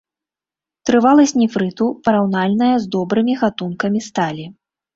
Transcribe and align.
Трываласць 0.89 1.33
нефрыту 1.41 1.85
параўнальная 2.09 2.73
з 2.87 2.91
добрымі 2.99 3.39
гатункамі 3.45 3.99
сталі. 4.11 4.45